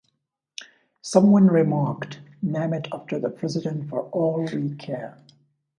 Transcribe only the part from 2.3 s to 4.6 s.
Name it after the president for all